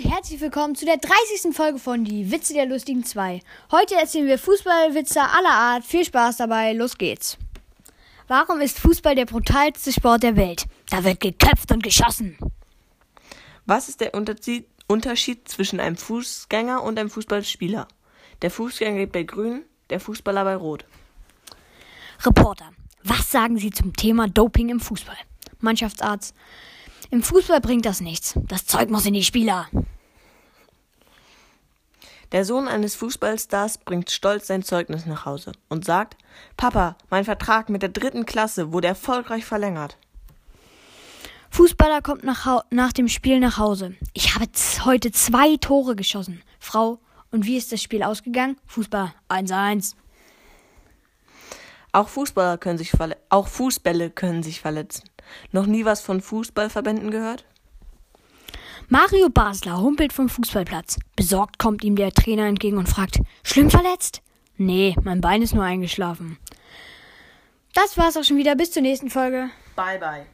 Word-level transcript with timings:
und 0.00 0.10
herzlich 0.10 0.40
willkommen 0.40 0.74
zu 0.74 0.86
der 0.86 0.96
30. 0.96 1.54
Folge 1.54 1.78
von 1.78 2.04
Die 2.04 2.30
Witze 2.30 2.54
der 2.54 2.64
Lustigen 2.64 3.04
2. 3.04 3.40
Heute 3.70 3.96
erzählen 3.96 4.26
wir 4.26 4.38
Fußballwitze 4.38 5.20
aller 5.20 5.50
Art. 5.50 5.84
Viel 5.84 6.04
Spaß 6.04 6.38
dabei, 6.38 6.72
los 6.72 6.96
geht's. 6.96 7.36
Warum 8.26 8.60
ist 8.60 8.78
Fußball 8.78 9.14
der 9.14 9.26
brutalste 9.26 9.92
Sport 9.92 10.22
der 10.22 10.36
Welt? 10.36 10.64
Da 10.88 11.04
wird 11.04 11.20
geköpft 11.20 11.70
und 11.72 11.82
geschossen. 11.82 12.38
Was 13.66 13.88
ist 13.90 14.00
der 14.00 14.14
Unterschied 14.14 15.48
zwischen 15.48 15.80
einem 15.80 15.96
Fußgänger 15.96 16.82
und 16.82 16.98
einem 16.98 17.10
Fußballspieler? 17.10 17.86
Der 18.40 18.50
Fußgänger 18.50 18.96
geht 18.98 19.12
bei 19.12 19.24
grün, 19.24 19.64
der 19.90 20.00
Fußballer 20.00 20.44
bei 20.44 20.56
rot. 20.56 20.86
Reporter, 22.24 22.70
was 23.02 23.30
sagen 23.30 23.58
Sie 23.58 23.70
zum 23.70 23.94
Thema 23.94 24.28
Doping 24.28 24.70
im 24.70 24.80
Fußball? 24.80 25.18
Mannschaftsarzt, 25.58 26.34
im 27.10 27.22
Fußball 27.22 27.60
bringt 27.60 27.86
das 27.86 28.00
nichts. 28.00 28.34
Das 28.48 28.66
Zeug 28.66 28.90
muss 28.90 29.06
in 29.06 29.14
die 29.14 29.24
Spieler. 29.24 29.66
Der 32.32 32.44
Sohn 32.44 32.68
eines 32.68 32.94
Fußballstars 32.94 33.78
bringt 33.78 34.10
stolz 34.10 34.46
sein 34.46 34.62
Zeugnis 34.62 35.04
nach 35.04 35.24
Hause 35.24 35.52
und 35.68 35.84
sagt, 35.84 36.16
Papa, 36.56 36.96
mein 37.10 37.24
Vertrag 37.24 37.68
mit 37.68 37.82
der 37.82 37.88
dritten 37.88 38.24
Klasse 38.24 38.72
wurde 38.72 38.86
erfolgreich 38.88 39.44
verlängert. 39.44 39.96
Fußballer 41.50 42.00
kommt 42.02 42.22
nach, 42.22 42.46
Hau- 42.46 42.62
nach 42.70 42.92
dem 42.92 43.08
Spiel 43.08 43.40
nach 43.40 43.58
Hause. 43.58 43.96
Ich 44.12 44.36
habe 44.36 44.46
heute 44.84 45.10
zwei 45.10 45.56
Tore 45.56 45.96
geschossen. 45.96 46.42
Frau, 46.60 47.00
und 47.32 47.44
wie 47.46 47.56
ist 47.56 47.72
das 47.72 47.82
Spiel 47.82 48.04
ausgegangen? 48.04 48.56
Fußball 48.66 49.12
1-1. 49.28 49.94
Auch 51.92 52.08
Fußballer 52.08 52.58
können 52.58 52.78
sich 52.78 52.90
verle 52.90 53.16
auch 53.30 53.48
Fußbälle 53.48 54.10
können 54.10 54.44
sich 54.44 54.60
verletzen. 54.60 55.10
Noch 55.52 55.66
nie 55.66 55.84
was 55.84 56.00
von 56.00 56.20
Fußballverbänden 56.20 57.10
gehört? 57.10 57.44
Mario 58.88 59.28
Basler 59.28 59.80
humpelt 59.80 60.12
vom 60.12 60.28
Fußballplatz. 60.28 60.98
Besorgt 61.14 61.58
kommt 61.58 61.84
ihm 61.84 61.96
der 61.96 62.12
Trainer 62.12 62.46
entgegen 62.46 62.76
und 62.76 62.88
fragt, 62.88 63.20
schlimm 63.44 63.70
verletzt? 63.70 64.20
Nee, 64.56 64.96
mein 65.04 65.20
Bein 65.20 65.42
ist 65.42 65.54
nur 65.54 65.64
eingeschlafen. 65.64 66.38
Das 67.72 67.96
war's 67.96 68.16
auch 68.16 68.24
schon 68.24 68.36
wieder. 68.36 68.56
Bis 68.56 68.72
zur 68.72 68.82
nächsten 68.82 69.10
Folge. 69.10 69.50
Bye 69.76 69.98
bye. 69.98 70.26